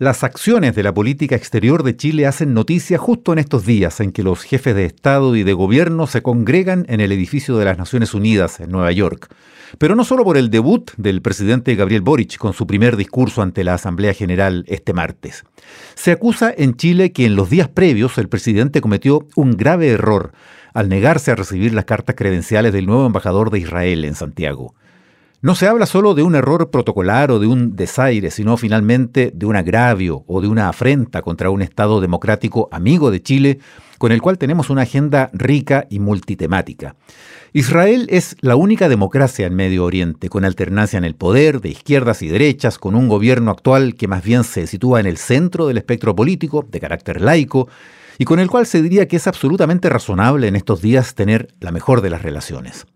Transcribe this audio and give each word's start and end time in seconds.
Las 0.00 0.22
acciones 0.22 0.76
de 0.76 0.84
la 0.84 0.94
política 0.94 1.34
exterior 1.34 1.82
de 1.82 1.96
Chile 1.96 2.24
hacen 2.28 2.54
noticia 2.54 2.98
justo 2.98 3.32
en 3.32 3.40
estos 3.40 3.66
días 3.66 3.98
en 3.98 4.12
que 4.12 4.22
los 4.22 4.44
jefes 4.44 4.76
de 4.76 4.84
Estado 4.84 5.34
y 5.34 5.42
de 5.42 5.54
Gobierno 5.54 6.06
se 6.06 6.22
congregan 6.22 6.86
en 6.88 7.00
el 7.00 7.10
edificio 7.10 7.56
de 7.56 7.64
las 7.64 7.78
Naciones 7.78 8.14
Unidas 8.14 8.60
en 8.60 8.70
Nueva 8.70 8.92
York. 8.92 9.26
Pero 9.76 9.96
no 9.96 10.04
solo 10.04 10.22
por 10.22 10.36
el 10.36 10.50
debut 10.50 10.92
del 10.98 11.20
presidente 11.20 11.74
Gabriel 11.74 12.02
Boric 12.02 12.36
con 12.38 12.52
su 12.52 12.64
primer 12.64 12.96
discurso 12.96 13.42
ante 13.42 13.64
la 13.64 13.74
Asamblea 13.74 14.14
General 14.14 14.64
este 14.68 14.92
martes. 14.92 15.42
Se 15.96 16.12
acusa 16.12 16.54
en 16.56 16.76
Chile 16.76 17.10
que 17.10 17.26
en 17.26 17.34
los 17.34 17.50
días 17.50 17.66
previos 17.68 18.18
el 18.18 18.28
presidente 18.28 18.80
cometió 18.80 19.26
un 19.34 19.56
grave 19.56 19.88
error 19.88 20.30
al 20.74 20.88
negarse 20.88 21.32
a 21.32 21.34
recibir 21.34 21.74
las 21.74 21.86
cartas 21.86 22.14
credenciales 22.14 22.72
del 22.72 22.86
nuevo 22.86 23.04
embajador 23.04 23.50
de 23.50 23.58
Israel 23.58 24.04
en 24.04 24.14
Santiago. 24.14 24.76
No 25.40 25.54
se 25.54 25.68
habla 25.68 25.86
solo 25.86 26.14
de 26.14 26.24
un 26.24 26.34
error 26.34 26.68
protocolar 26.68 27.30
o 27.30 27.38
de 27.38 27.46
un 27.46 27.76
desaire, 27.76 28.32
sino 28.32 28.56
finalmente 28.56 29.30
de 29.32 29.46
un 29.46 29.54
agravio 29.54 30.24
o 30.26 30.40
de 30.40 30.48
una 30.48 30.68
afrenta 30.68 31.22
contra 31.22 31.48
un 31.50 31.62
Estado 31.62 32.00
democrático 32.00 32.68
amigo 32.72 33.12
de 33.12 33.22
Chile, 33.22 33.60
con 33.98 34.10
el 34.10 34.20
cual 34.20 34.36
tenemos 34.36 34.68
una 34.68 34.82
agenda 34.82 35.30
rica 35.32 35.86
y 35.90 36.00
multitemática. 36.00 36.96
Israel 37.52 38.08
es 38.10 38.34
la 38.40 38.56
única 38.56 38.88
democracia 38.88 39.46
en 39.46 39.54
Medio 39.54 39.84
Oriente, 39.84 40.28
con 40.28 40.44
alternancia 40.44 40.98
en 40.98 41.04
el 41.04 41.14
poder, 41.14 41.60
de 41.60 41.68
izquierdas 41.68 42.20
y 42.22 42.26
derechas, 42.26 42.76
con 42.76 42.96
un 42.96 43.06
gobierno 43.06 43.52
actual 43.52 43.94
que 43.94 44.08
más 44.08 44.24
bien 44.24 44.42
se 44.42 44.66
sitúa 44.66 44.98
en 44.98 45.06
el 45.06 45.18
centro 45.18 45.68
del 45.68 45.78
espectro 45.78 46.16
político, 46.16 46.66
de 46.68 46.80
carácter 46.80 47.20
laico, 47.20 47.68
y 48.18 48.24
con 48.24 48.40
el 48.40 48.50
cual 48.50 48.66
se 48.66 48.82
diría 48.82 49.06
que 49.06 49.16
es 49.16 49.28
absolutamente 49.28 49.88
razonable 49.88 50.48
en 50.48 50.56
estos 50.56 50.82
días 50.82 51.14
tener 51.14 51.54
la 51.60 51.70
mejor 51.70 52.00
de 52.00 52.10
las 52.10 52.22
relaciones. 52.22 52.86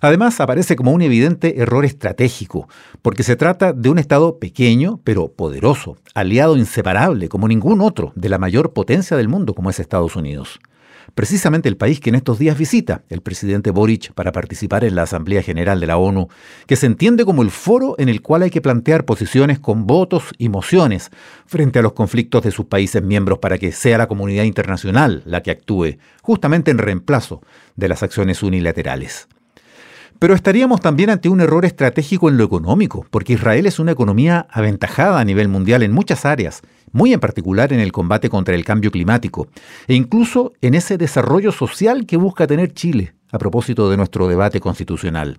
Además, 0.00 0.40
aparece 0.40 0.76
como 0.76 0.92
un 0.92 1.02
evidente 1.02 1.60
error 1.60 1.84
estratégico, 1.84 2.68
porque 3.02 3.22
se 3.22 3.36
trata 3.36 3.72
de 3.72 3.88
un 3.88 3.98
Estado 3.98 4.38
pequeño, 4.38 5.00
pero 5.04 5.32
poderoso, 5.32 5.96
aliado 6.14 6.56
inseparable, 6.56 7.28
como 7.28 7.48
ningún 7.48 7.80
otro, 7.80 8.12
de 8.14 8.28
la 8.28 8.38
mayor 8.38 8.72
potencia 8.72 9.16
del 9.16 9.28
mundo, 9.28 9.54
como 9.54 9.70
es 9.70 9.80
Estados 9.80 10.16
Unidos. 10.16 10.60
Precisamente 11.14 11.68
el 11.68 11.76
país 11.76 12.00
que 12.00 12.10
en 12.10 12.16
estos 12.16 12.38
días 12.38 12.56
visita 12.56 13.02
el 13.08 13.22
presidente 13.22 13.70
Boric 13.70 14.12
para 14.12 14.30
participar 14.30 14.84
en 14.84 14.94
la 14.94 15.02
Asamblea 15.02 15.42
General 15.42 15.80
de 15.80 15.86
la 15.86 15.96
ONU, 15.96 16.28
que 16.66 16.76
se 16.76 16.86
entiende 16.86 17.24
como 17.24 17.42
el 17.42 17.50
foro 17.50 17.96
en 17.98 18.08
el 18.08 18.22
cual 18.22 18.42
hay 18.42 18.50
que 18.50 18.60
plantear 18.60 19.04
posiciones 19.04 19.58
con 19.58 19.86
votos 19.86 20.24
y 20.38 20.48
mociones 20.48 21.10
frente 21.46 21.78
a 21.78 21.82
los 21.82 21.94
conflictos 21.94 22.42
de 22.44 22.50
sus 22.50 22.66
países 22.66 23.02
miembros 23.02 23.38
para 23.38 23.58
que 23.58 23.72
sea 23.72 23.98
la 23.98 24.06
comunidad 24.06 24.44
internacional 24.44 25.22
la 25.24 25.42
que 25.42 25.50
actúe, 25.50 25.96
justamente 26.22 26.70
en 26.70 26.78
reemplazo 26.78 27.42
de 27.74 27.88
las 27.88 28.02
acciones 28.02 28.42
unilaterales. 28.42 29.28
Pero 30.18 30.34
estaríamos 30.34 30.80
también 30.80 31.10
ante 31.10 31.28
un 31.28 31.40
error 31.40 31.64
estratégico 31.64 32.28
en 32.28 32.36
lo 32.38 32.44
económico, 32.44 33.06
porque 33.10 33.34
Israel 33.34 33.66
es 33.66 33.78
una 33.78 33.92
economía 33.92 34.48
aventajada 34.50 35.20
a 35.20 35.24
nivel 35.24 35.48
mundial 35.48 35.84
en 35.84 35.92
muchas 35.92 36.24
áreas, 36.24 36.62
muy 36.90 37.12
en 37.12 37.20
particular 37.20 37.72
en 37.72 37.78
el 37.78 37.92
combate 37.92 38.28
contra 38.28 38.56
el 38.56 38.64
cambio 38.64 38.90
climático, 38.90 39.46
e 39.86 39.94
incluso 39.94 40.54
en 40.60 40.74
ese 40.74 40.98
desarrollo 40.98 41.52
social 41.52 42.04
que 42.04 42.16
busca 42.16 42.48
tener 42.48 42.72
Chile, 42.72 43.14
a 43.30 43.38
propósito 43.38 43.88
de 43.90 43.96
nuestro 43.96 44.26
debate 44.26 44.58
constitucional. 44.58 45.38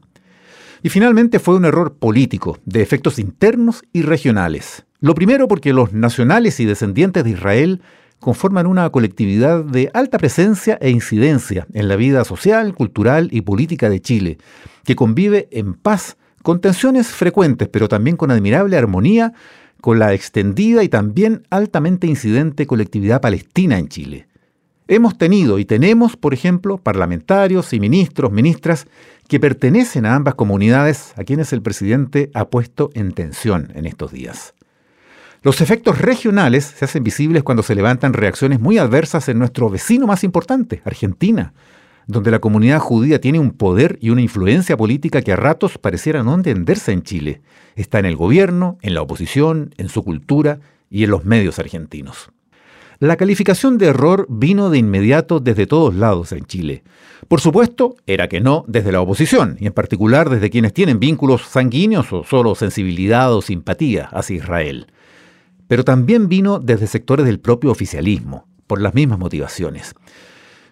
Y 0.82 0.88
finalmente 0.88 1.40
fue 1.40 1.56
un 1.56 1.66
error 1.66 1.96
político, 1.96 2.58
de 2.64 2.82
efectos 2.82 3.20
internos 3.20 3.84
y 3.92 4.04
regionales. 4.04 4.86
Lo 5.02 5.14
primero 5.14 5.50
porque 5.50 5.74
los 5.74 5.92
nacionales 5.92 6.62
y 6.62 6.66
descendientes 6.66 7.26
de 7.26 7.32
Israel 7.32 7.82
conforman 8.20 8.68
una 8.68 8.90
colectividad 8.90 9.64
de 9.64 9.90
alta 9.94 10.18
presencia 10.18 10.78
e 10.82 10.90
incidencia 10.90 11.68
en 11.74 11.88
la 11.88 11.96
vida 11.96 12.24
social, 12.26 12.74
cultural 12.74 13.30
y 13.32 13.42
política 13.42 13.90
de 13.90 14.02
Chile, 14.02 14.38
que 14.84 14.96
convive 14.96 15.48
en 15.52 15.74
paz, 15.74 16.18
con 16.44 16.62
tensiones 16.62 17.08
frecuentes, 17.08 17.68
pero 17.68 17.88
también 17.88 18.18
con 18.18 18.32
admirable 18.32 18.78
armonía, 18.78 19.34
con 19.82 20.00
la 20.00 20.14
extendida 20.14 20.84
y 20.84 20.90
también 20.90 21.44
altamente 21.50 22.08
incidente 22.08 22.68
colectividad 22.68 23.22
palestina 23.22 23.78
en 23.78 23.88
Chile. 23.88 24.28
Hemos 24.88 25.18
tenido 25.18 25.60
y 25.60 25.66
tenemos, 25.66 26.18
por 26.18 26.34
ejemplo, 26.34 26.78
parlamentarios 26.78 27.74
y 27.74 27.80
ministros, 27.80 28.32
ministras, 28.32 28.88
que 29.28 29.40
pertenecen 29.40 30.08
a 30.08 30.16
ambas 30.16 30.34
comunidades 30.34 31.14
a 31.16 31.24
quienes 31.24 31.54
el 31.54 31.62
presidente 31.62 32.32
ha 32.34 32.50
puesto 32.50 32.90
en 32.96 33.12
tensión 33.12 33.72
en 33.76 33.86
estos 33.86 34.12
días. 34.12 34.56
Los 35.42 35.62
efectos 35.62 36.00
regionales 36.00 36.66
se 36.66 36.84
hacen 36.84 37.02
visibles 37.02 37.44
cuando 37.44 37.64
se 37.64 37.74
levantan 37.74 38.12
reacciones 38.12 38.60
muy 38.60 38.78
adversas 38.78 39.30
en 39.30 39.40
nuestro 39.40 39.70
vecino 39.70 40.06
más 40.06 40.26
importante, 40.26 40.82
Argentina, 40.84 41.54
donde 42.08 42.30
la 42.30 42.40
comunidad 42.40 42.80
judía 42.80 43.22
tiene 43.22 43.40
un 43.40 43.52
poder 43.52 43.98
y 44.02 44.10
una 44.10 44.22
influencia 44.22 44.76
política 44.76 45.22
que 45.22 45.32
a 45.32 45.38
ratos 45.38 45.78
pareciera 45.78 46.24
no 46.24 46.34
entenderse 46.34 46.92
en 46.92 47.04
Chile. 47.04 47.42
Está 47.78 48.00
en 48.00 48.06
el 48.06 48.18
gobierno, 48.18 48.80
en 48.82 48.94
la 48.94 49.02
oposición, 49.02 49.74
en 49.78 49.88
su 49.88 50.04
cultura 50.04 50.60
y 50.90 51.06
en 51.06 51.12
los 51.12 51.24
medios 51.24 51.58
argentinos. 51.58 52.32
La 52.98 53.16
calificación 53.16 53.78
de 53.78 53.86
error 53.86 54.26
vino 54.28 54.70
de 54.70 54.80
inmediato 54.80 55.40
desde 55.40 55.68
todos 55.68 55.96
lados 55.96 56.34
en 56.34 56.44
Chile. 56.44 56.84
Por 57.30 57.40
supuesto, 57.40 57.96
era 58.08 58.28
que 58.28 58.42
no 58.42 58.66
desde 58.68 58.92
la 58.92 59.00
oposición, 59.00 59.56
y 59.58 59.68
en 59.68 59.74
particular 59.74 60.30
desde 60.30 60.50
quienes 60.50 60.74
tienen 60.74 61.00
vínculos 61.00 61.44
sanguíneos 61.44 62.12
o 62.12 62.26
solo 62.26 62.56
sensibilidad 62.56 63.34
o 63.34 63.42
simpatía 63.42 64.10
hacia 64.12 64.36
Israel 64.36 64.88
pero 65.70 65.86
también 65.86 66.28
vino 66.28 66.58
desde 66.58 66.88
sectores 66.88 67.28
del 67.28 67.40
propio 67.40 67.70
oficialismo, 67.70 68.48
por 68.66 68.82
las 68.82 68.96
mismas 68.96 69.20
motivaciones. 69.20 69.94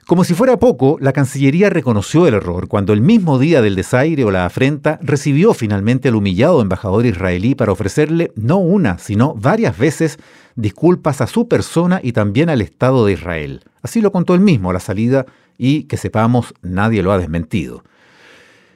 Como 0.08 0.24
si 0.24 0.34
fuera 0.34 0.58
poco, 0.58 0.98
la 1.00 1.14
Cancillería 1.14 1.70
reconoció 1.70 2.26
el 2.26 2.34
error 2.34 2.68
cuando 2.68 2.94
el 2.94 3.02
mismo 3.02 3.38
día 3.38 3.62
del 3.62 3.76
desaire 3.76 4.24
o 4.24 4.32
la 4.32 4.46
afrenta 4.46 4.98
recibió 5.04 5.54
finalmente 5.54 6.08
al 6.08 6.16
humillado 6.16 6.64
embajador 6.64 7.06
israelí 7.06 7.54
para 7.54 7.74
ofrecerle 7.74 8.32
no 8.36 8.58
una, 8.58 8.98
sino 8.98 9.36
varias 9.36 9.78
veces 9.78 10.18
disculpas 10.56 11.22
a 11.22 11.28
su 11.28 11.48
persona 11.48 12.00
y 12.02 12.14
también 12.14 12.50
al 12.50 12.62
Estado 12.62 13.06
de 13.06 13.14
Israel. 13.14 13.66
Así 13.84 14.02
lo 14.02 14.12
contó 14.12 14.34
él 14.34 14.42
mismo 14.42 14.72
a 14.72 14.74
la 14.74 14.80
salida 14.80 15.28
y 15.60 15.84
que 15.84 15.98
sepamos 15.98 16.56
nadie 16.64 17.04
lo 17.04 17.12
ha 17.12 17.20
desmentido. 17.20 17.84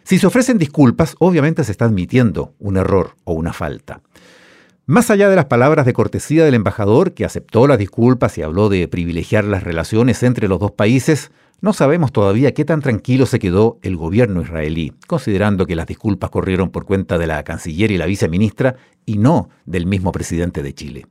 Si 0.03 0.19
se 0.19 0.27
ofrecen 0.27 0.59
disculpas, 0.59 1.15
obviamente 1.17 1.63
se 1.63 1.71
está 1.71 1.85
admitiendo 1.85 2.53
un 2.59 2.77
error 2.77 3.15
o 3.23 3.33
una 3.33 3.53
falta. 3.53 4.01
Más 4.87 5.11
allá 5.11 5.29
de 5.29 5.35
las 5.35 5.45
palabras 5.45 5.85
de 5.85 5.93
cortesía 5.93 6.43
del 6.43 6.55
embajador, 6.55 7.13
que 7.13 7.23
aceptó 7.23 7.67
las 7.67 7.77
disculpas 7.77 8.37
y 8.37 8.41
habló 8.41 8.67
de 8.67 8.87
privilegiar 8.87 9.43
las 9.43 9.63
relaciones 9.63 10.23
entre 10.23 10.47
los 10.47 10.59
dos 10.59 10.71
países, 10.71 11.31
no 11.61 11.71
sabemos 11.73 12.11
todavía 12.11 12.55
qué 12.55 12.65
tan 12.65 12.81
tranquilo 12.81 13.27
se 13.27 13.37
quedó 13.37 13.77
el 13.83 13.95
gobierno 13.95 14.41
israelí, 14.41 14.93
considerando 15.05 15.67
que 15.67 15.75
las 15.75 15.85
disculpas 15.85 16.31
corrieron 16.31 16.71
por 16.71 16.85
cuenta 16.85 17.19
de 17.19 17.27
la 17.27 17.43
canciller 17.43 17.91
y 17.91 17.99
la 17.99 18.07
viceministra 18.07 18.75
y 19.05 19.19
no 19.19 19.49
del 19.65 19.85
mismo 19.85 20.11
presidente 20.11 20.63
de 20.63 20.73
Chile. 20.73 21.05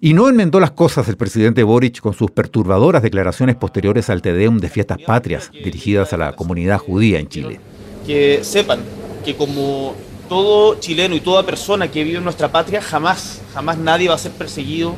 Y 0.00 0.12
no 0.12 0.28
enmendó 0.28 0.58
las 0.58 0.72
cosas 0.72 1.08
el 1.08 1.16
presidente 1.16 1.62
Boric 1.62 2.00
con 2.00 2.12
sus 2.12 2.32
perturbadoras 2.32 3.02
declaraciones 3.02 3.54
posteriores 3.54 4.10
al 4.10 4.20
Tedeum 4.20 4.58
de 4.58 4.68
fiestas 4.68 4.98
patrias 5.06 5.52
dirigidas 5.52 6.12
a 6.12 6.16
la 6.16 6.32
comunidad 6.34 6.78
judía 6.78 7.20
en 7.20 7.28
Chile. 7.28 7.60
Que 8.04 8.40
sepan 8.42 8.80
que 9.24 9.36
como 9.36 9.94
todo 10.28 10.80
chileno 10.80 11.14
y 11.14 11.20
toda 11.20 11.44
persona 11.44 11.88
que 11.88 12.04
vive 12.04 12.18
en 12.18 12.24
nuestra 12.24 12.50
patria, 12.50 12.80
jamás, 12.80 13.42
jamás 13.52 13.78
nadie 13.78 14.08
va 14.08 14.14
a 14.14 14.18
ser 14.18 14.32
perseguido 14.32 14.96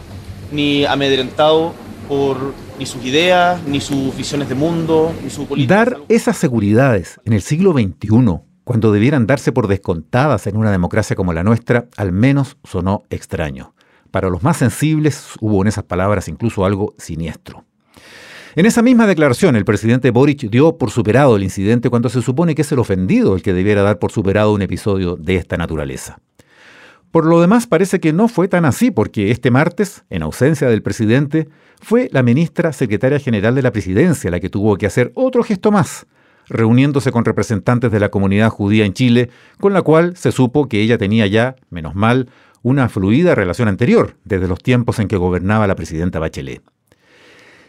ni 0.53 0.85
amedrentado 0.85 1.75
por 2.09 2.55
ni 2.79 2.87
sus 2.87 3.05
ideas, 3.05 3.63
ni 3.65 3.81
sus 3.81 4.17
visiones 4.17 4.49
de 4.49 4.55
mundo, 4.55 5.13
ni 5.23 5.31
su 5.31 5.47
política. 5.47 5.75
Dar 5.75 5.99
esas 6.09 6.37
seguridades 6.37 7.21
en 7.25 7.33
el 7.33 7.43
siglo 7.43 7.73
XXI, 7.73 8.41
cuando 8.65 8.93
debieran 8.93 9.27
darse 9.27 9.53
por 9.53 9.69
descontadas 9.69 10.47
en 10.47 10.57
una 10.57 10.71
democracia 10.71 11.17
como 11.17 11.33
la 11.33 11.43
nuestra, 11.43 11.87
al 11.97 12.13
menos 12.13 12.57
sonó 12.65 13.05
extraño. 13.11 13.75
Para 14.11 14.31
los 14.31 14.43
más 14.43 14.57
sensibles 14.57 15.33
hubo 15.41 15.63
en 15.63 15.69
esas 15.69 15.85
palabras 15.85 16.29
incluso 16.29 16.65
algo 16.65 16.95
siniestro. 16.99 17.65
En 18.57 18.65
esa 18.65 18.81
misma 18.81 19.07
declaración, 19.07 19.55
el 19.55 19.67
presidente 19.67 20.11
Boric 20.11 20.49
dio 20.49 20.79
por 20.79 20.91
superado 20.91 21.37
el 21.37 21.43
incidente 21.43 21.91
cuando 21.91 22.09
se 22.09 22.23
supone 22.23 22.55
que 22.55 22.63
es 22.63 22.73
el 22.73 22.79
ofendido 22.79 23.35
el 23.35 23.43
que 23.43 23.53
debiera 23.53 23.83
dar 23.83 23.99
por 23.99 24.11
superado 24.11 24.55
un 24.55 24.63
episodio 24.63 25.15
de 25.17 25.37
esta 25.37 25.59
naturaleza. 25.59 26.21
Por 27.11 27.27
lo 27.27 27.43
demás, 27.43 27.67
parece 27.67 28.01
que 28.01 28.15
no 28.15 28.29
fue 28.29 28.49
tan 28.49 28.65
así, 28.65 28.91
porque 28.91 29.31
este 29.31 29.51
martes, 29.51 30.05
en 30.09 30.23
ausencia 30.23 30.71
del 30.71 30.81
presidente, 30.81 31.49
fue 31.83 32.09
la 32.13 32.23
ministra 32.23 32.73
secretaria 32.73 33.19
general 33.19 33.55
de 33.55 33.61
la 33.61 33.73
presidencia 33.73 34.31
la 34.31 34.41
que 34.41 34.49
tuvo 34.49 34.79
que 34.79 34.87
hacer 34.87 35.13
otro 35.15 35.43
gesto 35.43 35.71
más, 35.71 36.07
reuniéndose 36.49 37.13
con 37.13 37.27
representantes 37.27 37.93
de 37.93 38.01
la 38.01 38.09
comunidad 38.09 38.49
judía 38.49 38.87
en 38.87 38.95
Chile, 38.95 39.29
con 39.61 39.75
la 39.75 39.83
cual 39.83 40.17
se 40.17 40.33
supo 40.33 40.67
que 40.67 40.81
ella 40.81 40.97
tenía 40.97 41.27
ya, 41.27 41.57
menos 41.69 41.95
mal, 41.95 42.31
una 42.63 42.89
fluida 42.89 43.35
relación 43.35 43.69
anterior, 43.69 44.17
desde 44.25 44.49
los 44.49 44.63
tiempos 44.63 44.99
en 44.99 45.09
que 45.09 45.19
gobernaba 45.19 45.67
la 45.67 45.77
presidenta 45.77 46.21
Bachelet. 46.21 46.63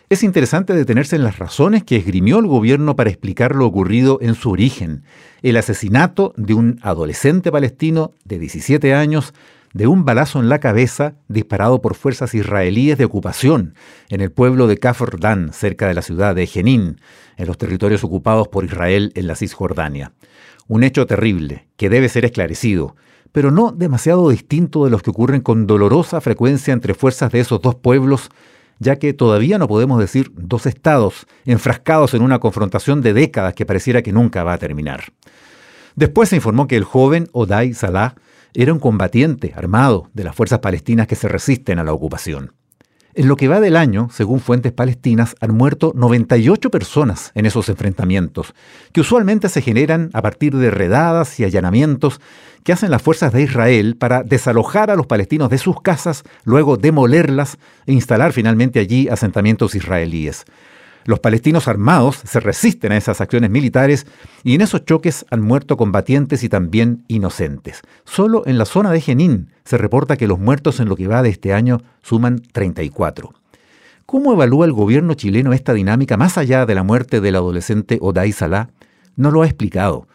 Es 0.09 0.23
interesante 0.23 0.73
detenerse 0.73 1.17
en 1.17 1.23
las 1.23 1.37
razones 1.37 1.83
que 1.83 1.97
esgrimió 1.97 2.39
el 2.39 2.47
gobierno 2.47 2.95
para 2.95 3.09
explicar 3.09 3.53
lo 3.53 3.65
ocurrido 3.65 4.19
en 4.21 4.35
su 4.35 4.51
origen, 4.51 5.03
el 5.41 5.57
asesinato 5.57 6.33
de 6.37 6.53
un 6.53 6.79
adolescente 6.81 7.51
palestino 7.51 8.13
de 8.23 8.39
17 8.39 8.93
años 8.93 9.33
de 9.73 9.85
un 9.85 10.05
balazo 10.05 10.39
en 10.39 10.47
la 10.47 10.59
cabeza 10.59 11.15
disparado 11.27 11.81
por 11.81 11.95
fuerzas 11.95 12.33
israelíes 12.33 12.97
de 12.97 13.03
ocupación 13.03 13.75
en 14.07 14.21
el 14.21 14.31
pueblo 14.31 14.67
de 14.67 14.77
Kafr 14.77 15.19
Dan, 15.19 15.51
cerca 15.51 15.89
de 15.89 15.93
la 15.93 16.01
ciudad 16.01 16.35
de 16.35 16.47
Jenin, 16.47 17.01
en 17.35 17.47
los 17.47 17.57
territorios 17.57 18.05
ocupados 18.05 18.47
por 18.47 18.63
Israel 18.63 19.11
en 19.13 19.27
la 19.27 19.35
Cisjordania. 19.35 20.13
Un 20.69 20.85
hecho 20.85 21.05
terrible 21.05 21.67
que 21.75 21.89
debe 21.89 22.07
ser 22.07 22.23
esclarecido, 22.23 22.95
pero 23.33 23.51
no 23.51 23.73
demasiado 23.73 24.29
distinto 24.29 24.85
de 24.85 24.89
los 24.89 25.01
que 25.01 25.09
ocurren 25.09 25.41
con 25.41 25.67
dolorosa 25.67 26.21
frecuencia 26.21 26.73
entre 26.73 26.93
fuerzas 26.93 27.29
de 27.29 27.41
esos 27.41 27.61
dos 27.61 27.75
pueblos 27.75 28.29
ya 28.79 28.97
que 28.97 29.13
todavía 29.13 29.57
no 29.57 29.67
podemos 29.67 29.99
decir 29.99 30.31
dos 30.35 30.65
estados 30.65 31.25
enfrascados 31.45 32.13
en 32.13 32.21
una 32.21 32.39
confrontación 32.39 33.01
de 33.01 33.13
décadas 33.13 33.53
que 33.53 33.65
pareciera 33.65 34.01
que 34.01 34.13
nunca 34.13 34.43
va 34.43 34.53
a 34.53 34.57
terminar. 34.57 35.05
Después 35.95 36.29
se 36.29 36.35
informó 36.35 36.67
que 36.67 36.77
el 36.77 36.83
joven 36.83 37.27
Odai 37.31 37.73
Salah 37.73 38.15
era 38.53 38.73
un 38.73 38.79
combatiente 38.79 39.53
armado 39.55 40.09
de 40.13 40.23
las 40.23 40.35
fuerzas 40.35 40.59
palestinas 40.59 41.07
que 41.07 41.15
se 41.15 41.27
resisten 41.27 41.79
a 41.79 41.83
la 41.83 41.93
ocupación. 41.93 42.53
En 43.17 43.27
lo 43.27 43.35
que 43.35 43.47
va 43.47 43.59
del 43.59 43.75
año, 43.75 44.09
según 44.11 44.39
fuentes 44.39 44.73
palestinas, 44.73 45.35
han 45.41 45.55
muerto 45.55 45.91
98 45.95 46.69
personas 46.69 47.31
en 47.33 47.47
esos 47.47 47.67
enfrentamientos, 47.67 48.53
que 48.91 49.01
usualmente 49.01 49.49
se 49.49 49.63
generan 49.63 50.11
a 50.13 50.21
partir 50.21 50.55
de 50.55 50.69
redadas 50.69 51.39
y 51.39 51.43
allanamientos 51.43 52.21
que 52.67 52.73
hacen 52.73 52.91
las 52.91 53.01
fuerzas 53.01 53.31
de 53.31 53.43
Israel 53.43 53.95
para 53.95 54.23
desalojar 54.23 54.91
a 54.91 54.97
los 54.97 55.07
palestinos 55.07 55.49
de 55.49 55.57
sus 55.57 55.79
casas, 55.79 56.25
luego 56.43 56.75
demolerlas 56.75 57.57
e 57.85 57.93
instalar 57.93 58.33
finalmente 58.33 58.81
allí 58.81 59.07
asentamientos 59.07 59.73
israelíes. 59.73 60.43
Los 61.05 61.21
palestinos 61.21 61.69
armados 61.69 62.19
se 62.25 62.41
resisten 62.41 62.91
a 62.91 62.97
esas 62.97 63.21
acciones 63.21 63.51
militares 63.51 64.05
y 64.43 64.53
en 64.53 64.59
esos 64.59 64.83
choques 64.83 65.25
han 65.31 65.43
muerto 65.43 65.77
combatientes 65.77 66.43
y 66.43 66.49
también 66.49 67.05
inocentes. 67.07 67.83
Solo 68.03 68.43
en 68.45 68.57
la 68.57 68.65
zona 68.65 68.91
de 68.91 68.99
Jenin 68.99 69.47
se 69.63 69.77
reporta 69.77 70.17
que 70.17 70.27
los 70.27 70.37
muertos 70.37 70.81
en 70.81 70.89
lo 70.89 70.97
que 70.97 71.07
va 71.07 71.23
de 71.23 71.29
este 71.29 71.53
año 71.53 71.77
suman 72.01 72.41
34. 72.51 73.33
¿Cómo 74.05 74.33
evalúa 74.33 74.65
el 74.65 74.73
gobierno 74.73 75.13
chileno 75.13 75.53
esta 75.53 75.71
dinámica 75.71 76.17
más 76.17 76.37
allá 76.37 76.65
de 76.65 76.75
la 76.75 76.83
muerte 76.83 77.21
del 77.21 77.37
adolescente 77.37 77.97
Oday 78.01 78.33
Salah? 78.33 78.71
No 79.15 79.31
lo 79.31 79.43
ha 79.43 79.45
explicado. 79.45 80.09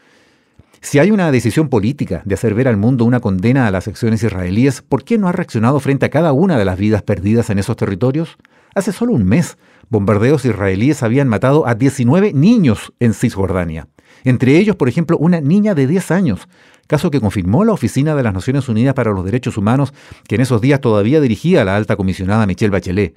Si 0.85 0.99
hay 0.99 1.13
una 1.13 1.31
decisión 1.31 1.69
política 1.69 2.23
de 2.25 2.35
hacer 2.35 2.55
ver 2.55 2.67
al 2.67 2.77
mundo 2.77 3.05
una 3.05 3.21
condena 3.21 3.69
a 3.69 3.71
las 3.71 3.87
acciones 3.87 4.25
israelíes, 4.25 4.83
¿por 4.83 5.05
qué 5.05 5.17
no 5.17 5.29
ha 5.29 5.33
reaccionado 5.33 5.79
frente 5.79 6.07
a 6.07 6.11
cada 6.11 6.33
una 6.33 6.59
de 6.59 6.65
las 6.65 6.77
vidas 6.77 7.03
perdidas 7.03 7.51
en 7.51 7.61
esos 7.61 7.77
territorios? 7.77 8.37
Hace 8.75 8.91
solo 8.91 9.13
un 9.13 9.25
mes, 9.25 9.59
bombardeos 9.91 10.45
israelíes 10.45 11.05
habían 11.05 11.29
matado 11.29 11.69
a 11.69 11.77
19 11.77 12.33
niños 12.33 12.93
en 12.99 13.15
Cisjordania. 13.15 13.87
Entre 14.25 14.59
ellos, 14.59 14.75
por 14.75 14.89
ejemplo, 14.89 15.17
una 15.19 15.41
niña 15.41 15.77
de 15.77 15.87
10 15.87 16.11
años, 16.11 16.49
caso 16.89 17.13
que 17.13 17.21
confirmó 17.21 17.65
la 17.65 17.73
Oficina 17.73 18.17
de 18.17 18.25
las 18.25 18.35
Naciones 18.35 18.69
Unidas 18.69 18.95
para 18.95 19.13
los 19.13 19.25
Derechos 19.25 19.57
Humanos, 19.57 19.95
que 20.27 20.35
en 20.35 20.41
esos 20.41 20.61
días 20.61 20.81
todavía 20.81 21.21
dirigía 21.21 21.65
la 21.65 21.77
alta 21.77 21.95
comisionada 21.95 22.45
Michelle 22.45 22.73
Bachelet. 22.73 23.17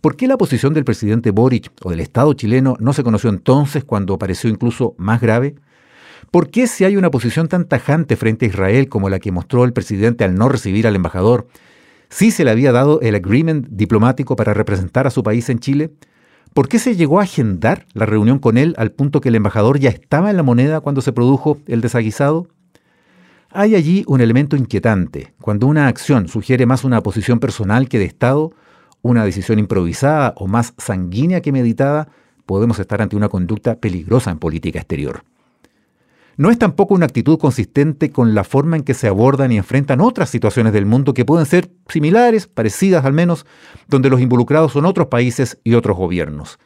¿Por 0.00 0.16
qué 0.16 0.26
la 0.26 0.38
posición 0.38 0.72
del 0.72 0.84
presidente 0.84 1.30
Boric 1.30 1.72
o 1.82 1.90
del 1.90 2.00
Estado 2.00 2.32
chileno 2.32 2.74
no 2.80 2.94
se 2.94 3.04
conoció 3.04 3.28
entonces 3.28 3.84
cuando 3.84 4.18
pareció 4.18 4.48
incluso 4.48 4.94
más 4.96 5.20
grave? 5.20 5.56
¿Por 6.32 6.48
qué 6.48 6.66
si 6.66 6.84
hay 6.84 6.96
una 6.96 7.10
posición 7.10 7.46
tan 7.46 7.66
tajante 7.66 8.16
frente 8.16 8.46
a 8.46 8.48
Israel 8.48 8.88
como 8.88 9.10
la 9.10 9.18
que 9.18 9.30
mostró 9.30 9.66
el 9.66 9.74
presidente 9.74 10.24
al 10.24 10.34
no 10.34 10.48
recibir 10.48 10.86
al 10.86 10.96
embajador, 10.96 11.46
sí 12.08 12.30
se 12.30 12.42
le 12.42 12.50
había 12.50 12.72
dado 12.72 13.02
el 13.02 13.14
agreement 13.14 13.68
diplomático 13.68 14.34
para 14.34 14.54
representar 14.54 15.06
a 15.06 15.10
su 15.10 15.22
país 15.22 15.50
en 15.50 15.58
Chile? 15.58 15.90
¿Por 16.54 16.68
qué 16.68 16.78
se 16.78 16.96
llegó 16.96 17.20
a 17.20 17.24
agendar 17.24 17.84
la 17.92 18.06
reunión 18.06 18.38
con 18.38 18.56
él 18.56 18.74
al 18.78 18.92
punto 18.92 19.20
que 19.20 19.28
el 19.28 19.34
embajador 19.34 19.78
ya 19.78 19.90
estaba 19.90 20.30
en 20.30 20.38
la 20.38 20.42
moneda 20.42 20.80
cuando 20.80 21.02
se 21.02 21.12
produjo 21.12 21.58
el 21.66 21.82
desaguisado? 21.82 22.48
Hay 23.50 23.74
allí 23.74 24.02
un 24.06 24.22
elemento 24.22 24.56
inquietante. 24.56 25.34
Cuando 25.38 25.66
una 25.66 25.86
acción 25.86 26.28
sugiere 26.28 26.64
más 26.64 26.82
una 26.82 27.02
posición 27.02 27.40
personal 27.40 27.90
que 27.90 27.98
de 27.98 28.06
Estado, 28.06 28.52
una 29.02 29.26
decisión 29.26 29.58
improvisada 29.58 30.32
o 30.38 30.46
más 30.46 30.72
sanguínea 30.78 31.42
que 31.42 31.52
meditada, 31.52 32.08
podemos 32.46 32.78
estar 32.78 33.02
ante 33.02 33.16
una 33.16 33.28
conducta 33.28 33.76
peligrosa 33.76 34.30
en 34.30 34.38
política 34.38 34.78
exterior. 34.78 35.24
No 36.36 36.50
es 36.50 36.58
tampoco 36.58 36.94
una 36.94 37.06
actitud 37.06 37.38
consistente 37.38 38.10
con 38.10 38.34
la 38.34 38.44
forma 38.44 38.76
en 38.76 38.84
que 38.84 38.94
se 38.94 39.08
abordan 39.08 39.52
y 39.52 39.58
enfrentan 39.58 40.00
otras 40.00 40.30
situaciones 40.30 40.72
del 40.72 40.86
mundo 40.86 41.14
que 41.14 41.24
pueden 41.24 41.46
ser 41.46 41.70
similares, 41.88 42.46
parecidas 42.46 43.04
al 43.04 43.12
menos, 43.12 43.46
donde 43.88 44.10
los 44.10 44.20
involucrados 44.20 44.72
son 44.72 44.86
otros 44.86 45.08
países 45.08 45.58
y 45.64 45.74
otros 45.74 45.96
gobiernos. 45.96 46.58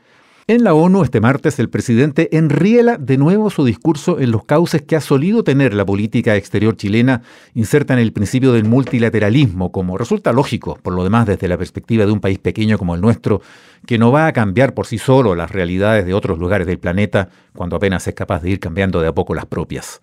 En 0.49 0.63
la 0.63 0.75
ONU 0.75 1.03
este 1.03 1.21
martes 1.21 1.59
el 1.59 1.69
presidente 1.69 2.29
enriela 2.37 2.99
de 2.99 3.19
nuevo 3.19 3.51
su 3.51 3.65
discurso 3.65 4.21
en 4.21 4.31
los 4.31 4.45
cauces 4.45 4.81
que 4.81 4.95
ha 4.95 5.01
solido 5.01 5.43
tener 5.43 5.75
la 5.75 5.85
política 5.85 6.37
exterior 6.37 6.77
chilena, 6.77 7.23
inserta 7.55 7.95
en 7.95 7.99
el 7.99 8.13
principio 8.13 8.53
del 8.53 8.63
multilateralismo, 8.63 9.73
como 9.73 9.99
resulta 9.99 10.33
lógico, 10.33 10.79
por 10.81 10.95
lo 10.95 11.03
demás 11.03 11.27
desde 11.27 11.49
la 11.49 11.59
perspectiva 11.59 12.07
de 12.07 12.13
un 12.13 12.21
país 12.21 12.39
pequeño 12.39 12.79
como 12.79 12.95
el 12.95 13.01
nuestro, 13.01 13.43
que 13.87 13.99
no 13.99 14.13
va 14.13 14.29
a 14.29 14.33
cambiar 14.33 14.73
por 14.73 14.87
sí 14.87 14.99
solo 14.99 15.35
las 15.35 15.51
realidades 15.51 16.07
de 16.07 16.15
otros 16.15 16.39
lugares 16.39 16.69
del 16.69 16.79
planeta 16.79 17.29
cuando 17.53 17.75
apenas 17.75 18.07
es 18.07 18.15
capaz 18.15 18.41
de 18.41 18.51
ir 18.51 18.61
cambiando 18.61 19.01
de 19.01 19.09
a 19.09 19.13
poco 19.13 19.35
las 19.35 19.47
propias. 19.47 20.01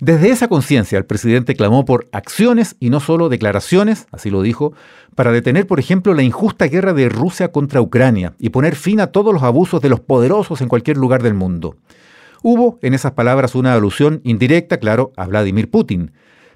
Desde 0.00 0.30
esa 0.30 0.48
conciencia, 0.48 0.98
el 0.98 1.04
presidente 1.04 1.54
clamó 1.54 1.84
por 1.84 2.08
acciones 2.12 2.76
y 2.80 2.90
no 2.90 3.00
solo 3.00 3.28
declaraciones, 3.28 4.06
así 4.10 4.28
lo 4.28 4.42
dijo, 4.42 4.72
para 5.14 5.30
detener, 5.30 5.66
por 5.66 5.78
ejemplo, 5.78 6.14
la 6.14 6.22
injusta 6.22 6.66
guerra 6.66 6.92
de 6.92 7.08
Rusia 7.08 7.52
contra 7.52 7.80
Ucrania 7.80 8.34
y 8.38 8.50
poner 8.50 8.74
fin 8.74 9.00
a 9.00 9.08
todos 9.08 9.32
los 9.32 9.42
abusos 9.42 9.80
de 9.80 9.88
los 9.88 10.00
poderosos 10.00 10.60
en 10.60 10.68
cualquier 10.68 10.96
lugar 10.96 11.22
del 11.22 11.34
mundo. 11.34 11.76
Hubo 12.42 12.78
en 12.82 12.92
esas 12.92 13.12
palabras 13.12 13.54
una 13.54 13.72
alusión 13.72 14.20
indirecta, 14.24 14.78
claro, 14.78 15.12
a 15.16 15.26
Vladimir 15.26 15.70
Putin, 15.70 16.12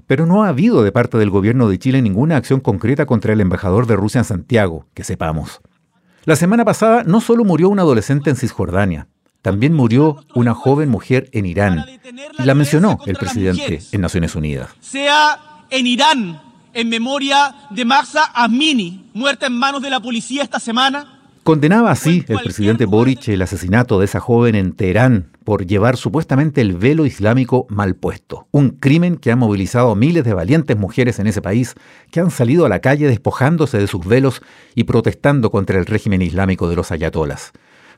pero 0.06 0.26
no 0.26 0.43
ha 0.43 0.49
habido 0.49 0.82
de 0.82 0.93
parte 0.93 1.17
del 1.17 1.31
gobierno 1.31 1.69
de 1.69 1.79
Chile 1.79 2.02
ninguna 2.02 2.37
acción 2.37 2.61
concreta 2.61 3.06
contra 3.06 3.32
el 3.32 3.41
embajador 3.41 3.87
de 3.87 3.96
Rusia 3.96 4.19
en 4.19 4.25
Santiago, 4.25 4.87
que 4.94 5.05
sepamos. 5.05 5.61
La 6.25 6.37
semana 6.37 6.64
pasada 6.64 7.05
no 7.05 7.20
solo 7.20 7.44
murió 7.44 7.69
un 7.69 7.79
adolescente 7.79 8.29
en 8.29 8.37
Cisjordania, 8.37 9.06
también 9.43 9.73
murió 9.73 10.25
una 10.35 10.55
joven 10.55 10.88
mujer 10.88 11.29
en 11.32 11.46
Irán. 11.46 11.85
Y 12.38 12.43
la 12.43 12.55
mencionó 12.55 12.99
el 13.06 13.17
presidente 13.17 13.81
en 13.93 14.00
Naciones 14.00 14.35
Unidas. 14.35 14.70
Sea 14.81 15.64
en 15.70 15.87
Irán, 15.87 16.40
en 16.75 16.88
memoria 16.88 17.55
de 17.70 17.85
Mahsa 17.85 18.31
Amini, 18.35 19.11
muerta 19.14 19.46
en 19.46 19.55
manos 19.55 19.82
de 19.82 19.90
la 19.90 20.00
policía 20.00 20.43
esta 20.43 20.61
semana. 20.61 21.14
Condenaba 21.49 21.90
así 21.90 22.26
el 22.29 22.40
presidente 22.40 22.85
Boric 22.85 23.26
el 23.29 23.40
asesinato 23.40 23.99
de 23.99 24.05
esa 24.05 24.20
joven 24.20 24.55
en 24.55 24.73
Teherán 24.73 25.31
por 25.44 25.67
llevar 25.67 25.96
supuestamente 25.96 26.61
el 26.61 26.75
velo 26.75 27.06
islámico 27.06 27.67
mal 27.70 27.94
puesto. 27.94 28.46
Un 28.50 28.69
crimen 28.69 29.17
que 29.17 29.32
ha 29.32 29.37
movilizado 29.37 29.91
a 29.91 29.96
miles 29.96 30.24
de 30.24 30.34
valientes 30.34 30.77
mujeres 30.77 31.19
en 31.20 31.27
ese 31.27 31.41
país 31.41 31.74
que 32.10 32.20
han 32.20 32.31
salido 32.31 32.67
a 32.67 32.69
la 32.69 32.81
calle 32.81 33.06
despojándose 33.06 33.79
de 33.79 33.86
sus 33.86 34.05
velos 34.05 34.43
y 34.74 34.84
protestando 34.84 35.51
contra 35.51 35.79
el 35.79 35.86
régimen 35.86 36.20
islámico 36.20 36.69
de 36.69 36.77
los 36.77 36.93
ayatolas. 36.93 37.53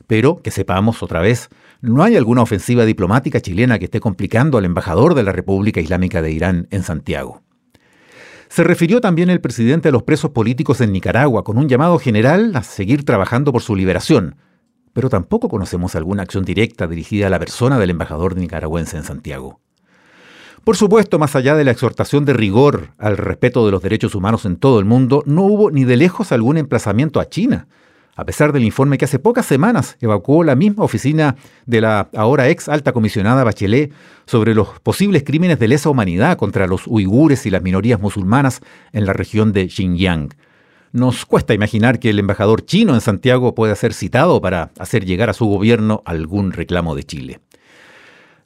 Pero, 0.07 0.41
que 0.41 0.51
sepamos 0.51 1.03
otra 1.03 1.21
vez, 1.21 1.49
no 1.81 2.03
hay 2.03 2.15
alguna 2.15 2.41
ofensiva 2.41 2.85
diplomática 2.85 3.41
chilena 3.41 3.79
que 3.79 3.85
esté 3.85 3.99
complicando 3.99 4.57
al 4.57 4.65
embajador 4.65 5.15
de 5.15 5.23
la 5.23 5.31
República 5.31 5.79
Islámica 5.79 6.21
de 6.21 6.31
Irán 6.31 6.67
en 6.71 6.83
Santiago. 6.83 7.41
Se 8.49 8.63
refirió 8.63 8.99
también 8.99 9.29
el 9.29 9.39
presidente 9.39 9.89
a 9.89 9.91
los 9.93 10.03
presos 10.03 10.31
políticos 10.31 10.81
en 10.81 10.91
Nicaragua 10.91 11.43
con 11.43 11.57
un 11.57 11.69
llamado 11.69 11.97
general 11.99 12.53
a 12.55 12.63
seguir 12.63 13.05
trabajando 13.05 13.53
por 13.53 13.61
su 13.61 13.77
liberación, 13.77 14.35
pero 14.91 15.09
tampoco 15.09 15.47
conocemos 15.47 15.95
alguna 15.95 16.23
acción 16.23 16.43
directa 16.43 16.85
dirigida 16.87 17.27
a 17.27 17.29
la 17.29 17.39
persona 17.39 17.79
del 17.79 17.91
embajador 17.91 18.35
nicaragüense 18.35 18.97
en 18.97 19.03
Santiago. 19.03 19.61
Por 20.63 20.75
supuesto, 20.75 21.17
más 21.17 21.35
allá 21.35 21.55
de 21.55 21.63
la 21.63 21.71
exhortación 21.71 22.25
de 22.25 22.33
rigor 22.33 22.89
al 22.97 23.17
respeto 23.17 23.65
de 23.65 23.71
los 23.71 23.81
derechos 23.81 24.13
humanos 24.13 24.45
en 24.45 24.57
todo 24.57 24.79
el 24.79 24.85
mundo, 24.85 25.23
no 25.25 25.43
hubo 25.43 25.71
ni 25.71 25.85
de 25.85 25.97
lejos 25.97 26.31
algún 26.31 26.57
emplazamiento 26.57 27.19
a 27.19 27.29
China, 27.29 27.67
a 28.15 28.25
pesar 28.25 28.51
del 28.51 28.63
informe 28.63 28.97
que 28.97 29.05
hace 29.05 29.19
pocas 29.19 29.45
semanas 29.45 29.97
evacuó 30.01 30.43
la 30.43 30.55
misma 30.55 30.83
oficina 30.83 31.35
de 31.65 31.81
la 31.81 32.09
ahora 32.15 32.49
ex 32.49 32.69
alta 32.69 32.91
comisionada 32.91 33.43
Bachelet 33.43 33.93
sobre 34.25 34.53
los 34.53 34.79
posibles 34.81 35.23
crímenes 35.23 35.59
de 35.59 35.67
lesa 35.67 35.89
humanidad 35.89 36.37
contra 36.37 36.67
los 36.67 36.87
uigures 36.87 37.45
y 37.45 37.49
las 37.49 37.61
minorías 37.61 37.99
musulmanas 37.99 38.61
en 38.91 39.05
la 39.05 39.13
región 39.13 39.53
de 39.53 39.69
Xinjiang. 39.69 40.29
Nos 40.91 41.25
cuesta 41.25 41.53
imaginar 41.53 41.99
que 41.99 42.09
el 42.09 42.19
embajador 42.19 42.65
chino 42.65 42.93
en 42.93 43.01
Santiago 43.01 43.55
pueda 43.55 43.75
ser 43.75 43.93
citado 43.93 44.41
para 44.41 44.71
hacer 44.77 45.05
llegar 45.05 45.29
a 45.29 45.33
su 45.33 45.45
gobierno 45.45 46.03
algún 46.05 46.51
reclamo 46.51 46.95
de 46.95 47.03
Chile. 47.03 47.39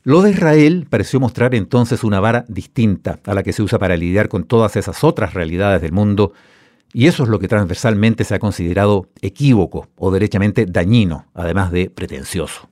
Lo 0.03 0.21
de 0.21 0.29
Israel 0.29 0.85
pareció 0.87 1.19
mostrar 1.19 1.55
entonces 1.55 2.03
una 2.03 2.19
vara 2.19 2.45
distinta 2.47 3.19
a 3.25 3.33
la 3.33 3.41
que 3.41 3.53
se 3.53 3.63
usa 3.63 3.79
para 3.79 3.97
lidiar 3.97 4.29
con 4.29 4.43
todas 4.43 4.75
esas 4.75 5.03
otras 5.03 5.33
realidades 5.33 5.81
del 5.81 5.93
mundo 5.93 6.33
y 6.95 7.07
eso 7.07 7.23
es 7.23 7.29
lo 7.29 7.39
que 7.39 7.49
transversalmente 7.49 8.23
se 8.23 8.35
ha 8.35 8.39
considerado 8.39 9.09
equívoco 9.21 9.89
o 9.97 10.11
derechamente 10.11 10.65
dañino, 10.65 11.25
además 11.33 11.69
de 11.69 11.89
pretencioso. 11.89 12.69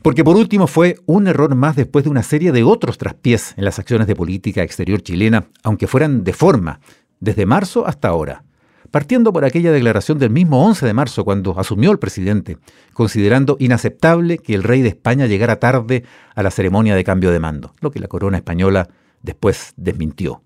Porque 0.00 0.22
por 0.22 0.36
último 0.36 0.68
fue 0.68 0.94
un 1.06 1.26
error 1.26 1.52
más 1.56 1.74
después 1.74 2.04
de 2.04 2.10
una 2.10 2.22
serie 2.22 2.52
de 2.52 2.62
otros 2.62 2.98
traspiés 2.98 3.54
en 3.56 3.64
las 3.64 3.80
acciones 3.80 4.06
de 4.06 4.14
política 4.14 4.62
exterior 4.62 5.02
chilena, 5.02 5.48
aunque 5.64 5.88
fueran 5.88 6.22
de 6.22 6.32
forma, 6.32 6.78
desde 7.18 7.44
marzo 7.44 7.84
hasta 7.84 8.06
ahora. 8.06 8.44
partiendo 8.92 9.32
por 9.32 9.44
aquella 9.44 9.72
declaración 9.72 10.18
del 10.18 10.30
mismo 10.30 10.64
11 10.64 10.86
de 10.86 10.92
marzo 10.92 11.24
cuando 11.24 11.58
asumió 11.58 11.90
el 11.90 11.98
presidente, 11.98 12.58
considerando 12.92 13.56
inaceptable 13.58 14.38
que 14.38 14.54
el 14.54 14.62
rey 14.62 14.82
de 14.82 14.90
España 14.90 15.26
llegara 15.26 15.58
tarde 15.58 16.04
a 16.34 16.42
la 16.42 16.50
ceremonia 16.50 16.94
de 16.94 17.02
cambio 17.02 17.32
de 17.32 17.40
mando, 17.40 17.72
lo 17.80 17.90
que 17.90 18.00
la 18.00 18.06
corona 18.06 18.36
española 18.36 18.88
después 19.22 19.72
desmintió. 19.76 20.42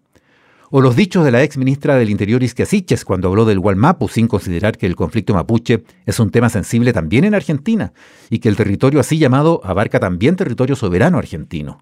O 0.70 0.80
los 0.80 0.96
dichos 0.96 1.24
de 1.24 1.30
la 1.30 1.42
ex 1.42 1.56
ministra 1.56 1.94
del 1.94 2.10
Interior 2.10 2.42
Isquia 2.42 2.66
cuando 3.04 3.28
habló 3.28 3.44
del 3.44 3.60
Gualmapu 3.60 4.08
sin 4.08 4.26
considerar 4.26 4.76
que 4.76 4.86
el 4.86 4.96
conflicto 4.96 5.32
mapuche 5.32 5.84
es 6.04 6.18
un 6.18 6.30
tema 6.30 6.48
sensible 6.48 6.92
también 6.92 7.24
en 7.24 7.34
Argentina 7.34 7.92
y 8.30 8.40
que 8.40 8.48
el 8.48 8.56
territorio 8.56 8.98
así 8.98 9.18
llamado 9.18 9.60
abarca 9.64 10.00
también 10.00 10.34
territorio 10.34 10.74
soberano 10.74 11.18
argentino. 11.18 11.78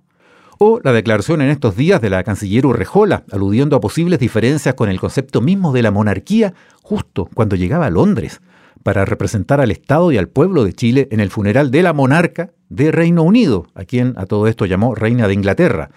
O 0.59 0.81
la 0.85 0.93
declaración 0.93 1.41
en 1.41 1.49
estos 1.49 1.77
días 1.77 2.01
de 2.01 2.11
la 2.11 2.23
canciller 2.23 2.67
Urrejola, 2.67 3.25
aludiendo 3.33 3.77
a 3.77 3.81
posibles 3.81 4.21
diferencias 4.21 4.75
con 4.75 4.89
el 4.89 5.01
concepto 5.01 5.41
mismo 5.41 5.73
de 5.73 5.83
la 5.83 5.91
monarquía 5.91 6.55
justo 6.83 7.29
cuando 7.35 7.57
llegaba 7.57 7.87
a 7.87 7.91
Londres 7.91 8.41
para 8.83 9.07
representar 9.07 9.61
al 9.61 9.71
Estado 9.71 10.13
y 10.13 10.19
al 10.19 10.29
pueblo 10.29 10.63
de 10.63 10.75
Chile 10.75 11.09
en 11.11 11.21
el 11.21 11.31
funeral 11.31 11.71
de 11.71 11.83
la 11.83 11.95
monarca 11.95 12.53
de 12.75 12.93
Reino 12.93 13.23
Unido, 13.23 13.67
a 13.75 13.85
quien 13.85 14.15
a 14.17 14.27
todo 14.27 14.49
esto 14.49 14.67
llamó 14.67 14.95
Reina 14.95 15.29
de 15.29 15.35
Inglaterra, 15.35 15.91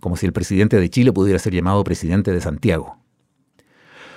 como 0.00 0.16
si 0.16 0.26
el 0.26 0.32
presidente 0.32 0.80
de 0.80 0.90
Chile 0.90 1.12
pudiera 1.12 1.38
ser 1.38 1.52
llamado 1.52 1.84
presidente 1.84 2.32
de 2.32 2.40
Santiago. 2.40 2.96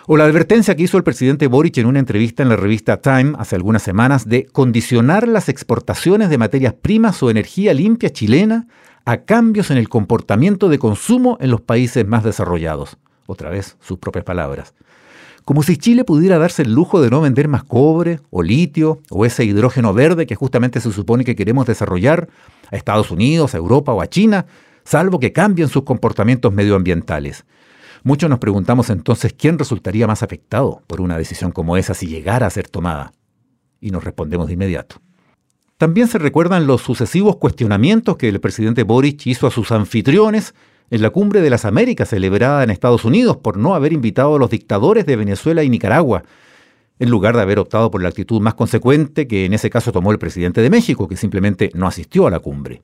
O 0.08 0.18
la 0.18 0.26
advertencia 0.26 0.76
que 0.76 0.84
hizo 0.84 0.98
el 0.98 1.04
presidente 1.04 1.48
Boric 1.48 1.78
en 1.80 1.88
una 1.88 2.00
entrevista 2.00 2.44
en 2.44 2.50
la 2.50 2.56
revista 2.56 3.02
Time 3.02 3.34
hace 3.40 3.56
algunas 3.56 3.82
semanas 3.82 4.30
de 4.30 4.46
condicionar 4.46 5.28
las 5.28 5.50
exportaciones 5.50 6.30
de 6.30 6.38
materias 6.38 6.76
primas 6.76 7.22
o 7.24 7.32
energía 7.32 7.74
limpia 7.74 8.12
chilena 8.12 8.68
a 9.06 9.24
cambios 9.24 9.72
en 9.72 9.78
el 9.78 9.90
comportamiento 9.90 10.70
de 10.70 10.80
consumo 10.80 11.38
en 11.42 11.50
los 11.50 11.62
países 11.62 12.08
más 12.08 12.24
desarrollados. 12.24 12.98
Otra 13.26 13.50
vez, 13.50 13.78
sus 13.80 13.98
propias 13.98 14.26
palabras. 14.26 14.76
Como 15.46 15.62
si 15.62 15.78
Chile 15.78 16.04
pudiera 16.04 16.40
darse 16.40 16.64
el 16.64 16.74
lujo 16.74 17.00
de 17.00 17.12
no 17.12 17.22
vender 17.22 17.48
más 17.48 17.64
cobre 17.64 18.20
o 18.32 18.42
litio 18.42 19.02
o 19.12 19.28
ese 19.28 19.46
hidrógeno 19.46 19.94
verde 19.94 20.26
que 20.26 20.34
justamente 20.34 20.82
se 20.82 20.92
supone 20.92 21.24
que 21.24 21.36
queremos 21.36 21.68
desarrollar 21.68 22.28
a 22.72 22.76
Estados 22.76 23.12
Unidos, 23.12 23.54
a 23.54 23.58
Europa 23.58 23.94
o 23.94 24.02
a 24.02 24.08
China, 24.08 24.48
salvo 24.84 25.20
que 25.20 25.34
cambien 25.34 25.70
sus 25.70 25.84
comportamientos 25.84 26.52
medioambientales. 26.52 27.46
Muchos 28.02 28.28
nos 28.28 28.40
preguntamos 28.40 28.90
entonces 28.90 29.34
quién 29.34 29.60
resultaría 29.60 30.08
más 30.08 30.24
afectado 30.24 30.82
por 30.88 31.00
una 31.00 31.16
decisión 31.16 31.52
como 31.52 31.78
esa 31.78 31.94
si 31.94 32.08
llegara 32.08 32.48
a 32.48 32.50
ser 32.50 32.68
tomada. 32.68 33.14
Y 33.80 33.92
nos 33.92 34.04
respondemos 34.04 34.48
de 34.48 34.54
inmediato. 34.54 34.96
También 35.78 36.08
se 36.08 36.20
recuerdan 36.20 36.68
los 36.68 36.82
sucesivos 36.82 37.36
cuestionamientos 37.36 38.16
que 38.16 38.30
el 38.30 38.40
presidente 38.40 38.84
Boric 38.84 39.28
hizo 39.28 39.46
a 39.46 39.52
sus 39.52 39.74
anfitriones 39.74 40.56
en 40.90 41.02
la 41.02 41.10
cumbre 41.10 41.42
de 41.42 41.50
las 41.50 41.66
Américas 41.66 42.10
celebrada 42.10 42.64
en 42.64 42.70
Estados 42.70 43.04
Unidos 43.04 43.36
por 43.36 43.58
no 43.58 43.76
haber 43.76 43.92
invitado 43.92 44.36
a 44.36 44.40
los 44.40 44.50
dictadores 44.50 45.06
de 45.06 45.18
Venezuela 45.18 45.64
y 45.64 45.70
Nicaragua, 45.70 46.24
en 46.98 47.10
lugar 47.10 47.36
de 47.36 47.42
haber 47.42 47.60
optado 47.60 47.92
por 47.92 48.02
la 48.02 48.08
actitud 48.08 48.40
más 48.40 48.54
consecuente 48.54 49.28
que 49.28 49.44
en 49.44 49.54
ese 49.54 49.70
caso 49.70 49.92
tomó 49.92 50.14
el 50.14 50.18
presidente 50.18 50.62
de 50.62 50.70
México, 50.70 51.10
que 51.10 51.18
simplemente 51.18 51.72
no 51.74 51.88
asistió 51.88 52.26
a 52.26 52.32
la 52.32 52.40
cumbre. 52.40 52.82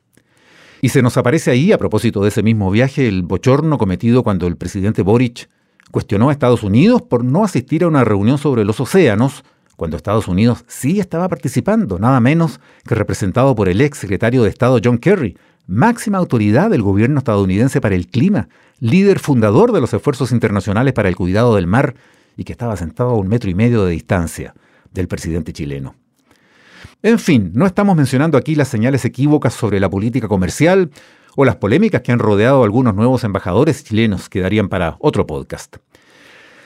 Y 0.82 0.90
se 0.90 1.02
nos 1.02 1.16
aparece 1.16 1.50
ahí, 1.50 1.72
a 1.72 1.78
propósito 1.78 2.22
de 2.22 2.28
ese 2.28 2.44
mismo 2.44 2.72
viaje, 2.72 3.08
el 3.08 3.22
bochorno 3.22 3.78
cometido 3.78 4.22
cuando 4.22 4.48
el 4.48 4.58
presidente 4.58 5.02
Boric 5.02 5.48
cuestionó 5.92 6.28
a 6.28 6.34
Estados 6.34 6.64
Unidos 6.64 7.02
por 7.04 7.24
no 7.24 7.46
asistir 7.46 7.86
a 7.86 7.88
una 7.88 8.04
reunión 8.04 8.38
sobre 8.38 8.66
los 8.66 8.82
océanos, 8.82 9.46
cuando 9.82 9.98
Estados 9.98 10.28
Unidos 10.28 10.64
sí 10.68 11.00
estaba 11.00 11.28
participando, 11.28 11.98
nada 11.98 12.20
menos 12.20 12.60
que 12.88 12.94
representado 12.94 13.56
por 13.56 13.68
el 13.68 13.82
ex 13.82 13.98
secretario 13.98 14.44
de 14.44 14.50
Estado 14.50 14.80
John 14.84 15.00
Kerry, 15.00 15.40
máxima 15.66 16.20
autoridad 16.20 16.70
del 16.70 16.84
gobierno 16.84 17.18
estadounidense 17.18 17.82
para 17.82 17.96
el 17.96 18.06
clima, 18.06 18.48
líder 18.80 19.18
fundador 19.18 19.72
de 19.72 19.82
los 19.82 19.92
esfuerzos 19.92 20.32
internacionales 20.34 20.94
para 20.94 21.10
el 21.10 21.16
cuidado 21.16 21.56
del 21.56 21.66
mar 21.66 21.96
y 22.38 22.44
que 22.44 22.52
estaba 22.52 22.78
sentado 22.78 23.10
a 23.10 23.18
un 23.18 23.28
metro 23.28 23.50
y 23.50 23.56
medio 23.56 23.84
de 23.84 23.94
distancia 23.94 24.54
del 24.94 25.08
presidente 25.08 25.52
chileno. 25.52 25.96
En 27.02 27.18
fin, 27.18 27.50
no 27.56 27.66
estamos 27.66 27.96
mencionando 27.96 28.38
aquí 28.38 28.54
las 28.54 28.68
señales 28.68 29.04
equívocas 29.04 29.56
sobre 29.56 29.80
la 29.80 29.90
política 29.90 30.28
comercial 30.28 30.92
o 31.36 31.44
las 31.44 31.56
polémicas 31.56 32.02
que 32.02 32.12
han 32.12 32.20
rodeado 32.20 32.62
a 32.62 32.66
algunos 32.66 32.94
nuevos 32.94 33.24
embajadores 33.24 33.84
chilenos 33.84 34.30
que 34.30 34.42
darían 34.42 34.70
para 34.70 34.98
otro 35.00 35.26
podcast. 35.26 35.78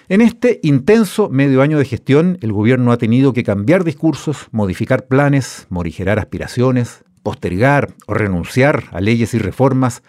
En 0.07 0.21
este 0.21 0.59
intenso 0.61 1.29
medio 1.29 1.61
año 1.61 1.79
de 1.79 1.85
gestión, 1.85 2.37
el 2.41 2.53
gobierno 2.53 2.91
ha 2.91 2.97
tenido 2.97 3.33
que 3.33 3.43
cambiar 3.43 3.83
discursos, 3.83 4.47
modificar 4.51 5.07
planes, 5.07 5.65
morigerar 5.69 6.19
aspiraciones, 6.19 7.03
postergar 7.23 7.93
o 8.05 8.13
renunciar 8.13 8.83
a 8.91 9.01
leyes 9.01 9.33
y 9.33 9.39
reformas 9.39 10.03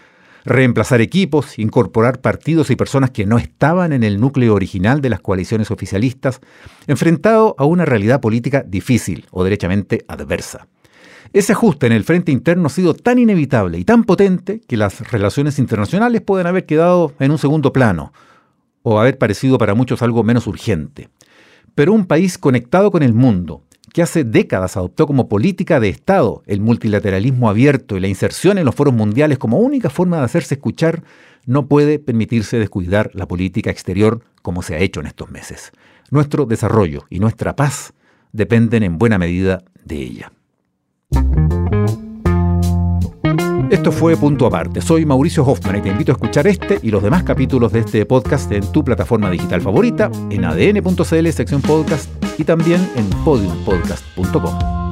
reemplazar 0.47 1.01
equipos, 1.01 1.59
incorporar 1.59 2.21
partidos 2.21 2.71
y 2.71 2.77
personas 2.77 3.11
que 3.11 3.27
no 3.27 3.37
estaban 3.37 3.93
en 3.93 4.05
el 4.05 4.21
núcleo 4.21 4.55
original 4.55 5.01
de 5.01 5.11
las 5.11 5.21
coaliciones 5.21 5.71
oficialistas, 5.71 6.41
enfrentado 6.87 7.57
a 7.59 7.65
una 7.65 7.85
realidad 7.85 8.21
política 8.21 8.65
difícil 8.67 9.27
o 9.33 9.43
derechamente 9.43 10.05
adversa. 10.07 10.69
Ese 11.33 11.53
ajuste 11.53 11.87
en 11.87 11.93
el 11.93 12.05
frente 12.05 12.31
interno 12.31 12.69
ha 12.69 12.71
sido 12.71 12.95
tan 12.95 13.19
inevitable 13.19 13.79
y 13.79 13.85
tan 13.85 14.05
potente 14.05 14.61
que 14.67 14.77
las 14.77 15.11
relaciones 15.11 15.59
internacionales 15.59 16.23
pueden 16.23 16.47
haber 16.47 16.65
quedado 16.65 17.13
en 17.19 17.33
un 17.33 17.39
segundo 17.39 17.73
plano, 17.73 18.13
o 18.89 19.01
haber 19.01 19.19
parecido 19.19 19.59
para 19.59 19.75
muchos 19.75 20.01
algo 20.01 20.23
menos 20.23 20.47
urgente. 20.47 21.09
Pero 21.75 21.93
un 21.93 22.07
país 22.07 22.39
conectado 22.39 22.93
con 22.93 23.03
el 23.03 23.15
mundo, 23.15 23.65
que 23.93 24.01
hace 24.01 24.23
décadas 24.23 24.77
adoptó 24.77 25.09
como 25.09 25.29
política 25.29 25.81
de 25.81 25.89
Estado 25.89 26.45
el 26.47 26.61
multilateralismo 26.61 27.51
abierto 27.51 27.97
y 27.97 28.01
la 28.01 28.07
inserción 28.07 28.59
en 28.59 28.65
los 28.65 28.77
foros 28.77 28.95
mundiales 28.95 29.39
como 29.39 29.59
única 29.59 29.91
forma 29.91 30.19
de 30.19 30.25
hacerse 30.27 30.55
escuchar, 30.55 31.03
no 31.47 31.67
puede 31.67 31.99
permitirse 31.99 32.61
descuidar 32.61 33.11
la 33.13 33.27
política 33.27 33.71
exterior 33.71 34.23
como 34.41 34.63
se 34.63 34.77
ha 34.77 34.79
hecho 34.79 35.01
en 35.01 35.07
estos 35.07 35.33
meses. 35.33 35.73
Nuestro 36.13 36.47
desarrollo 36.47 37.07
y 37.11 37.19
nuestra 37.19 37.57
paz 37.57 37.93
dependen 38.31 38.85
en 38.85 38.99
buena 38.99 39.19
medida 39.19 39.65
de 39.85 39.97
ella. 39.97 40.33
Esto 43.71 43.91
fue 43.91 44.17
Punto 44.17 44.47
Aparte. 44.47 44.81
Soy 44.81 45.05
Mauricio 45.05 45.45
Hoffman 45.45 45.77
y 45.77 45.83
te 45.83 45.89
invito 45.89 46.13
a 46.13 46.15
escuchar 46.15 46.47
este 46.47 46.79
y 46.83 46.91
los 46.91 47.03
demás 47.03 47.25
capítulos 47.25 47.73
de 47.73 47.81
este 47.81 48.07
podcast 48.07 48.51
en 48.53 48.71
tu 48.71 48.85
plataforma 48.85 49.29
digital 49.29 49.61
favorita, 49.61 50.11
en 50.31 50.45
adn.cl, 50.45 51.29
sección 51.31 51.63
podcast 51.63 52.09
y 52.39 52.45
también 52.45 52.89
en 52.97 53.09
podiumpodcast.com. 53.25 54.86